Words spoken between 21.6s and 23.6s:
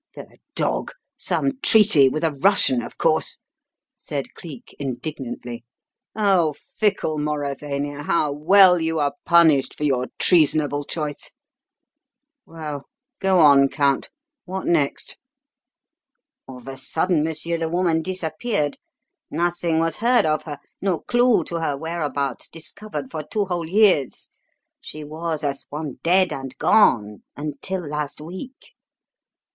her whereabouts discovered for two